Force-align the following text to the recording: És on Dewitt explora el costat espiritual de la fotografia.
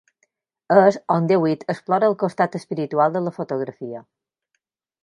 És 0.83 0.95
on 1.15 1.27
Dewitt 1.31 1.67
explora 1.75 2.09
el 2.13 2.17
costat 2.25 2.59
espiritual 2.61 3.15
de 3.19 3.23
la 3.29 3.37
fotografia. 3.39 4.05